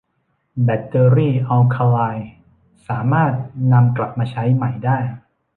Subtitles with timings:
[0.63, 2.29] แบตเตอรี่อัลคาไลน์
[2.87, 3.33] สามารถ
[3.73, 4.97] นำกลับมาใช้ใหม่ได้